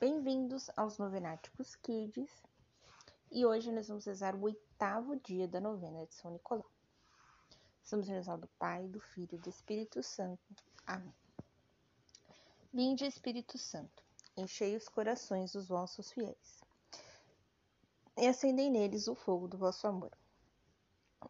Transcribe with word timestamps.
Bem-vindos 0.00 0.70
aos 0.76 0.96
Novenáticos 0.96 1.74
Kids 1.74 2.30
e 3.32 3.44
hoje 3.44 3.72
nós 3.72 3.88
vamos 3.88 4.04
rezar 4.04 4.36
o 4.36 4.42
oitavo 4.42 5.16
dia 5.16 5.48
da 5.48 5.60
novena 5.60 6.06
de 6.06 6.14
São 6.14 6.30
Nicolau. 6.30 6.70
Estamos 7.82 8.06
rezando 8.06 8.42
do 8.42 8.48
Pai, 8.60 8.86
do 8.86 9.00
Filho 9.00 9.34
e 9.34 9.38
do 9.38 9.48
Espírito 9.48 10.00
Santo. 10.00 10.40
Amém. 10.86 11.12
Vinde, 12.72 13.06
Espírito 13.06 13.58
Santo, 13.58 14.04
enchei 14.36 14.76
os 14.76 14.88
corações 14.88 15.50
dos 15.50 15.66
vossos 15.66 16.12
fiéis 16.12 16.60
e 18.16 18.28
acendei 18.28 18.70
neles 18.70 19.08
o 19.08 19.16
fogo 19.16 19.48
do 19.48 19.58
vosso 19.58 19.84
amor. 19.88 20.16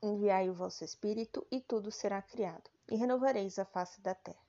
Enviai 0.03 0.51
o 0.51 0.55
vosso 0.55 0.85
Espírito 0.85 1.47
e 1.51 1.59
tudo 1.59 1.91
será 1.91 2.21
criado, 2.21 2.69
e 2.87 2.97
renovareis 2.97 3.59
a 3.59 3.65
face 3.65 3.99
da 4.03 4.15
terra. 4.15 4.47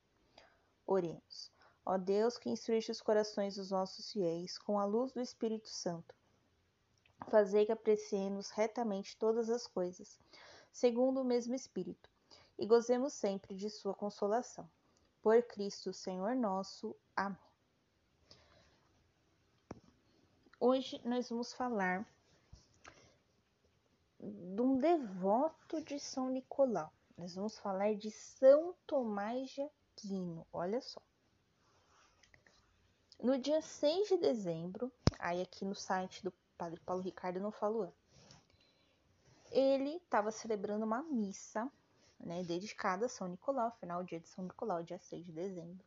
Oremos. 0.86 1.58
Ó 1.86 1.98
Deus, 1.98 2.38
que 2.38 2.50
instruíste 2.50 2.92
os 2.92 3.02
corações 3.02 3.56
dos 3.56 3.72
nossos 3.72 4.12
fiéis 4.12 4.58
com 4.58 4.80
a 4.80 4.86
luz 4.86 5.12
do 5.12 5.22
Espírito 5.22 5.70
Santo, 5.70 6.16
fazei 7.30 7.66
que 7.66 7.72
apreciemos 7.72 8.50
retamente 8.50 9.18
todas 9.18 9.50
as 9.50 9.66
coisas, 9.66 10.20
segundo 10.72 11.22
o 11.22 11.26
mesmo 11.26 11.56
Espírito, 11.56 12.10
e 12.58 12.66
gozemos 12.66 13.14
sempre 13.14 13.56
de 13.56 13.70
sua 13.70 13.94
consolação. 13.94 14.70
Por 15.22 15.42
Cristo, 15.44 15.92
Senhor 15.92 16.36
nosso. 16.36 16.96
Amém. 17.16 17.38
Hoje 20.62 21.02
nós 21.06 21.30
vamos 21.30 21.54
falar 21.54 22.06
de 24.20 24.62
um 24.62 24.78
devoto 24.78 25.82
de 25.82 25.98
São 26.00 26.30
Nicolau. 26.30 26.92
Nós 27.18 27.36
vamos 27.36 27.58
falar 27.60 27.96
de 27.96 28.12
São 28.12 28.76
Tomás 28.86 29.50
de 29.52 29.62
Aquino. 29.62 30.46
Olha 30.52 30.82
só. 30.82 31.02
No 33.22 33.38
dia 33.38 33.62
6 33.62 34.08
de 34.08 34.18
dezembro, 34.18 34.90
aí 35.20 35.42
aqui 35.42 35.66
no 35.66 35.76
site 35.76 36.24
do 36.24 36.32
Padre 36.58 36.80
Paulo 36.80 37.02
Ricardo 37.02 37.38
não 37.38 37.52
falou, 37.52 37.94
ele 39.52 39.98
estava 39.98 40.32
celebrando 40.32 40.86
uma 40.86 41.04
missa, 41.04 41.70
né, 42.18 42.44
dedicada 42.44 43.08
a 43.08 43.10
São 43.10 43.28
Nicolau, 43.28 43.72
final 43.72 44.06
dia 44.06 44.22
de 44.22 44.30
São 44.30 44.46
Nicolau, 44.46 44.82
dia 44.84 44.98
6 44.98 45.26
de 45.26 45.34
dezembro. 45.34 45.86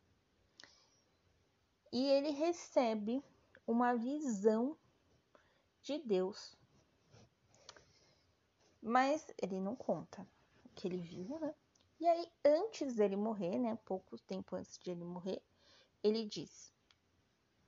E 1.91 2.05
ele 2.05 2.29
recebe 2.29 3.23
uma 3.65 3.95
visão 3.95 4.77
de 5.81 5.97
Deus. 5.97 6.55
Mas 8.79 9.25
ele 9.41 9.59
não 9.59 9.75
conta 9.75 10.21
o 10.65 10.69
que 10.69 10.87
ele 10.87 11.01
viu, 11.01 11.39
né? 11.39 11.55
E 11.99 12.07
aí, 12.07 12.31
antes 12.45 12.95
dele 12.95 13.15
morrer, 13.15 13.57
né, 13.57 13.75
pouco 13.85 14.19
tempo 14.19 14.55
antes 14.55 14.77
de 14.77 14.91
ele 14.91 15.03
morrer, 15.03 15.41
ele 16.03 16.25
diz: 16.25 16.72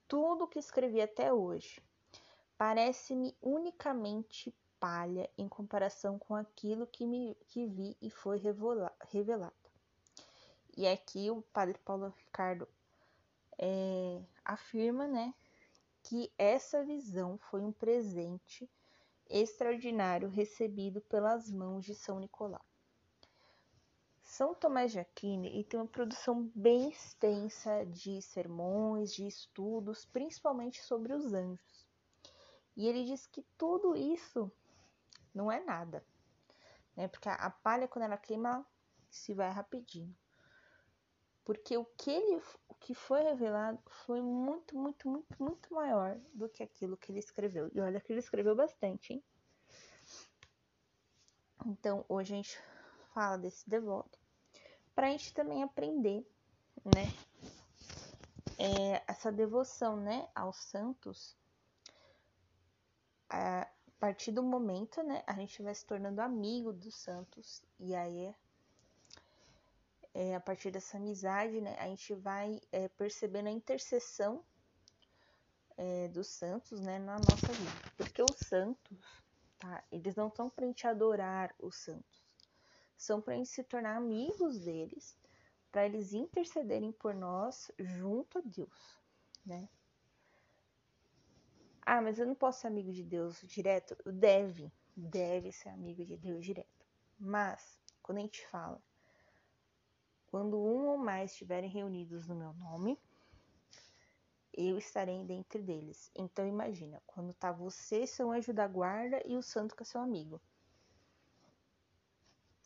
tudo 0.08 0.48
que 0.48 0.59
escrevi 0.59 1.02
até 1.02 1.34
hoje 1.34 1.81
parece-me 2.58 3.36
unicamente 3.42 4.53
palha 4.80 5.30
em 5.38 5.48
comparação 5.48 6.17
com 6.20 6.36
aquilo 6.36 6.88
que, 6.88 7.06
me, 7.06 7.36
que 7.48 7.66
vi 7.66 7.98
e 8.02 8.09
foi 8.09 8.42
revelado. 9.09 9.53
E 10.78 10.88
aqui 10.88 11.30
o 11.31 11.42
padre 11.42 11.78
Paulo 11.86 12.14
Ricardo 12.17 12.67
é, 13.58 14.22
afirma 14.44 15.08
né, 15.08 15.33
que 16.03 16.31
essa 16.38 16.83
visão 16.83 17.38
foi 17.38 17.61
um 17.61 17.72
presente 17.72 18.70
extraordinário 19.30 20.30
recebido 20.30 21.02
pelas 21.02 21.50
mãos 21.50 21.86
de 21.86 21.95
São 21.95 22.20
Nicolau. 22.20 22.64
São 24.36 24.53
Tomás 24.53 24.91
de 24.91 25.00
Aquino 25.00 25.45
e 25.45 25.64
tem 25.64 25.80
uma 25.80 25.88
produção 25.88 26.52
bem 26.53 26.89
extensa 26.89 27.86
de 27.86 28.22
sermões, 28.22 29.14
de 29.14 29.25
estudos, 29.25 30.03
principalmente 30.03 30.83
sobre 30.83 31.14
os 31.14 31.33
anjos. 31.33 31.88
E 32.75 32.86
ele 32.86 33.05
diz 33.05 33.25
que 33.27 33.42
tudo 33.58 33.95
isso 33.95 34.52
não 35.33 35.50
é 35.50 35.64
nada, 35.64 36.05
né? 36.97 37.08
Porque 37.08 37.30
a 37.30 37.50
palha 37.50 37.87
quando 37.87 38.04
ela 38.04 38.17
queima 38.17 38.67
se 39.09 39.33
vai 39.33 39.49
rapidinho. 39.52 40.14
Porque 41.45 41.77
o 41.77 41.86
que 41.86 42.11
ele, 42.11 42.42
o 42.67 42.76
que 42.76 42.93
foi 42.93 43.23
revelado 43.23 43.82
foi 44.05 44.21
muito, 44.21 44.77
muito, 44.77 45.08
muito, 45.08 45.42
muito 45.42 45.73
maior 45.73 46.20
do 46.33 46.49
que 46.49 46.61
aquilo 46.61 46.98
que 46.98 47.09
ele 47.09 47.20
escreveu. 47.20 47.71
E 47.73 47.80
olha 47.80 48.02
que 48.02 48.11
ele 48.11 48.20
escreveu 48.20 48.54
bastante, 48.54 49.14
hein? 49.14 49.23
Então, 51.65 52.04
hoje 52.09 52.33
a 52.33 52.36
gente 52.36 52.59
fala 53.14 53.38
desse 53.38 53.70
devoto 53.70 54.24
para 54.95 55.08
a 55.08 55.10
gente 55.10 55.33
também 55.33 55.61
aprender, 55.61 56.26
né? 56.83 57.14
É, 58.58 59.04
essa 59.06 59.30
devoção, 59.32 59.98
né, 59.98 60.30
aos 60.33 60.56
santos, 60.56 61.36
a 63.30 63.67
partir 64.00 64.32
do 64.32 64.42
momento, 64.42 65.04
né, 65.04 65.22
a 65.28 65.33
gente 65.33 65.61
vai 65.61 65.76
se 65.76 65.86
tornando 65.86 66.22
amigo 66.22 66.72
dos 66.72 66.95
santos 66.95 67.61
e 67.78 67.94
aí 67.94 68.33
é, 70.14 70.36
a 70.36 70.39
partir 70.39 70.72
dessa 70.72 70.95
amizade, 70.95 71.60
né, 71.60 71.76
a 71.77 71.88
gente 71.88 72.14
vai 72.14 72.62
é, 72.72 72.88
percebendo 72.88 73.48
a 73.48 73.52
intercessão 73.52 74.42
é, 75.76 76.08
dos 76.08 76.27
santos, 76.27 76.80
né, 76.80 76.98
na 77.00 77.16
nossa 77.16 77.52
vida, 77.52 77.92
porque 77.98 78.22
os 78.22 78.38
santos, 78.38 78.98
tá, 79.60 79.83
eles 79.92 80.16
não 80.16 80.30
estão 80.30 80.50
para 80.50 80.64
a 80.64 80.67
gente 80.67 80.88
adorar 80.88 81.54
os 81.60 81.76
santos 81.76 82.24
são 82.98 83.22
para 83.22 83.33
a 83.33 83.38
gente 83.38 83.50
se 83.50 83.64
tornar 83.64 83.98
amigos 83.98 84.60
deles, 84.60 85.17
para 85.72 85.86
eles 85.86 86.14
intercederem 86.14 86.92
por 86.92 87.14
nós 87.14 87.72
junto 87.80 88.39
a 88.39 88.42
Deus, 88.42 89.00
né? 89.45 89.67
Ah, 91.86 92.02
mas 92.02 92.17
eu 92.17 92.26
não 92.26 92.33
posso 92.33 92.61
ser 92.61 92.67
amigo 92.67 92.92
de 92.92 93.04
Deus 93.04 93.39
direto? 93.42 93.95
Deve, 94.06 94.72
deve 94.95 95.52
ser 95.52 95.70
amigo 95.70 96.04
de 96.04 96.17
Deus 96.17 96.44
direto. 96.44 96.86
Mas, 97.20 97.80
quando 98.02 98.17
a 98.17 98.22
gente 98.22 98.45
fala, 98.48 98.82
quando 100.27 100.58
um 100.58 100.88
ou 100.88 100.98
mais 100.98 101.32
estiverem 101.32 101.70
reunidos 101.70 102.27
no 102.27 102.36
meu 102.36 102.54
nome, 102.54 103.00
eu 104.58 104.77
estarei 104.77 105.23
dentre 105.23 105.62
deles. 105.62 106.10
Então 106.16 106.48
imagina, 106.48 107.02
quando 107.06 107.33
tá 107.33 107.52
você, 107.52 108.08
seu 108.08 108.32
anjo 108.32 108.54
da 108.54 108.67
guarda, 108.67 109.22
e 109.26 109.38
o 109.38 109.42
santo 109.42 109.76
que 109.76 109.83
é 109.83 109.86
seu 109.86 110.02
amigo. 110.02 110.42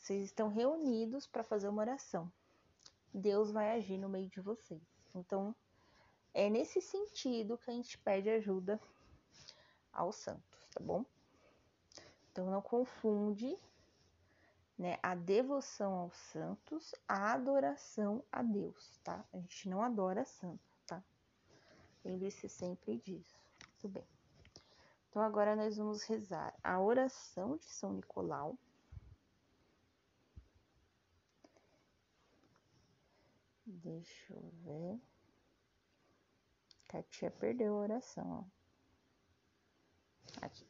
Vocês 0.09 0.23
estão 0.23 0.47
reunidos 0.47 1.27
para 1.27 1.43
fazer 1.43 1.67
uma 1.67 1.83
oração. 1.83 2.31
Deus 3.13 3.51
vai 3.51 3.77
agir 3.77 3.95
no 3.95 4.09
meio 4.09 4.27
de 4.27 4.41
vocês. 4.41 4.81
Então, 5.13 5.55
é 6.33 6.49
nesse 6.49 6.81
sentido 6.81 7.59
que 7.59 7.69
a 7.69 7.73
gente 7.75 7.95
pede 7.99 8.27
ajuda 8.27 8.81
aos 9.93 10.15
santos, 10.15 10.67
tá 10.73 10.79
bom? 10.83 11.05
Então, 12.31 12.49
não 12.49 12.59
confunde 12.59 13.55
né, 14.75 14.97
a 15.03 15.13
devoção 15.13 15.93
aos 15.93 16.17
santos, 16.17 16.95
a 17.07 17.33
adoração 17.33 18.23
a 18.31 18.41
Deus, 18.41 18.99
tá? 19.03 19.23
A 19.31 19.37
gente 19.37 19.69
não 19.69 19.83
adora 19.83 20.25
santo, 20.25 20.59
tá? 20.87 21.03
Lembre-se 22.03 22.49
sempre 22.49 22.97
disso. 22.97 23.45
Tudo 23.79 23.91
bem. 23.91 24.07
Então, 25.07 25.21
agora 25.21 25.55
nós 25.55 25.77
vamos 25.77 26.01
rezar 26.01 26.51
a 26.63 26.81
oração 26.81 27.57
de 27.57 27.65
São 27.65 27.93
Nicolau 27.93 28.57
Deixa 33.83 34.33
eu 34.33 34.49
ver. 34.63 34.99
Katia 36.87 37.31
perdeu 37.31 37.75
a 37.75 37.81
oração, 37.81 38.39
ó. 38.39 38.59
Aqui. 40.41 40.67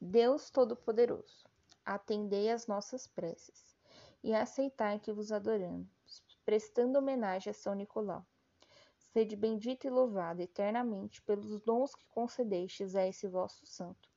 Deus 0.00 0.50
Todo-Poderoso, 0.50 1.44
atendei 1.84 2.50
as 2.50 2.66
nossas 2.66 3.06
preces 3.06 3.76
e 4.22 4.34
aceitai 4.34 4.98
que 4.98 5.12
vos 5.12 5.32
adoramos, 5.32 5.88
prestando 6.44 6.98
homenagem 6.98 7.50
a 7.50 7.54
São 7.54 7.74
Nicolau. 7.74 8.26
Sede 8.98 9.36
bendito 9.36 9.86
e 9.86 9.90
louvado 9.90 10.40
eternamente 10.40 11.22
pelos 11.22 11.60
dons 11.60 11.94
que 11.94 12.06
concedestes 12.08 12.94
a 12.94 13.06
esse 13.06 13.28
vosso 13.28 13.66
santo, 13.66 14.08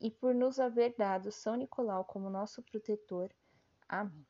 e 0.00 0.10
por 0.10 0.34
nos 0.34 0.58
haver 0.58 0.94
dado 0.96 1.30
São 1.30 1.54
Nicolau 1.54 2.04
como 2.04 2.30
nosso 2.30 2.62
protetor. 2.62 3.30
Amém. 3.88 4.26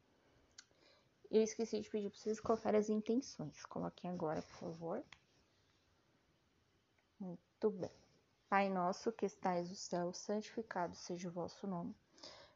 Eu 1.31 1.43
esqueci 1.43 1.81
de 1.81 1.91
pedir 1.91 2.09
para 2.09 2.19
vocês 2.19 2.41
colocarem 2.41 2.81
as 2.81 2.89
intenções. 2.89 3.65
Coloquem 3.67 4.11
agora, 4.11 4.41
por 4.41 4.57
favor. 4.57 5.05
Muito 7.21 7.71
bem. 7.71 7.91
Pai 8.49 8.71
nosso 8.71 9.13
que 9.13 9.27
estais 9.27 9.69
no 9.69 9.77
céu, 9.77 10.11
santificado 10.15 10.97
seja 10.97 11.29
o 11.29 11.33
vosso 11.33 11.67
nome. 11.67 11.95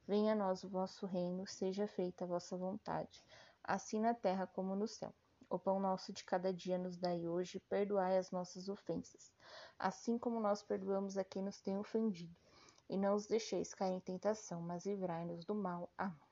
Venha 0.09 0.33
a 0.33 0.37
nós 0.37 0.65
o 0.65 0.71
vosso 0.71 1.05
reino, 1.05 1.47
seja 1.47 1.87
feita 1.87 2.25
a 2.25 2.27
vossa 2.27 2.57
vontade, 2.57 3.23
assim 3.63 4.01
na 4.01 4.15
terra 4.15 4.47
como 4.47 4.75
no 4.75 4.89
céu. 4.89 5.13
O 5.51 5.59
pão 5.59 5.79
nosso 5.79 6.11
de 6.11 6.25
cada 6.25 6.51
dia 6.51 6.79
nos 6.79 6.97
dai 6.97 7.29
hoje, 7.29 7.61
perdoai 7.69 8.17
as 8.17 8.31
nossas 8.31 8.71
ofensas, 8.71 9.31
assim 9.79 10.19
como 10.19 10.41
nós 10.41 10.63
perdoamos 10.63 11.19
a 11.19 11.25
quem 11.25 11.43
nos 11.43 11.61
tem 11.61 11.77
ofendido. 11.77 12.35
E 12.89 12.97
não 12.97 13.15
os 13.15 13.27
deixeis 13.27 13.75
cair 13.75 13.93
em 13.93 14.01
tentação, 14.01 14.63
mas 14.63 14.87
livrai-nos 14.87 15.45
do 15.45 15.55
mal. 15.55 15.93
Amém. 15.99 16.32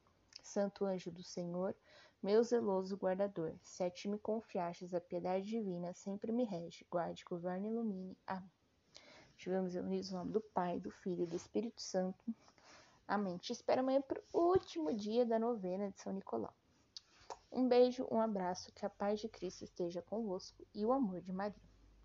Santo 0.41 0.85
anjo 0.85 1.11
do 1.11 1.23
Senhor, 1.23 1.75
meu 2.21 2.43
zeloso 2.43 2.95
guardador, 2.95 3.55
se 3.63 3.83
a 3.83 3.89
ti 3.89 4.07
me 4.07 4.19
confiastes 4.19 4.93
a 4.93 5.01
piedade 5.01 5.45
divina, 5.45 5.93
sempre 5.93 6.31
me 6.31 6.43
rege, 6.43 6.85
guarde, 6.89 7.25
governe 7.25 7.67
e 7.67 7.71
ilumine. 7.71 8.17
Amém. 8.27 8.51
Estivemos 9.37 9.73
unidos 9.73 10.11
no 10.11 10.19
nome 10.19 10.31
do 10.31 10.41
Pai, 10.41 10.79
do 10.79 10.91
Filho 10.91 11.23
e 11.23 11.27
do 11.27 11.35
Espírito 11.35 11.81
Santo. 11.81 12.23
Amém. 13.07 13.37
Te 13.37 13.51
espero 13.51 13.81
amanhã 13.81 14.01
para 14.01 14.21
o 14.31 14.39
último 14.39 14.93
dia 14.93 15.25
da 15.25 15.39
novena 15.39 15.89
de 15.89 15.99
São 15.99 16.13
Nicolau. 16.13 16.53
Um 17.51 17.67
beijo, 17.67 18.07
um 18.11 18.21
abraço, 18.21 18.71
que 18.71 18.85
a 18.85 18.89
paz 18.89 19.19
de 19.19 19.27
Cristo 19.27 19.63
esteja 19.63 20.01
convosco 20.01 20.63
e 20.73 20.85
o 20.85 20.93
amor 20.93 21.21
de 21.21 21.33
Maria. 21.33 21.70